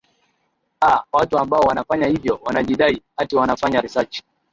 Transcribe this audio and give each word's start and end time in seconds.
a 0.81 1.03
watu 1.13 1.37
ambao 1.39 1.59
wanafanya 1.59 2.07
hivyo 2.07 2.39
wanajidai 2.43 3.01
ati 3.17 3.35
wanafanya 3.35 3.81
researchi 3.81 4.23